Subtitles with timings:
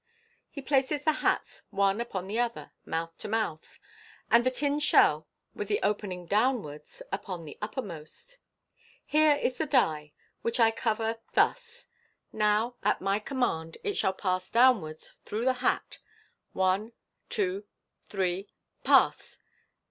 [0.49, 3.77] He places the hats one upon the other, mouth to mouth,
[4.31, 8.39] and the tin shell, with the opening downwards, upon the uppermost."
[9.05, 11.85] Here is the die, which I cover, thus.
[12.33, 15.99] Now, at my command it shall pass downwards through the hat.
[16.53, 16.93] One,
[17.29, 17.65] two,
[18.05, 18.47] three!
[18.83, 19.37] Pass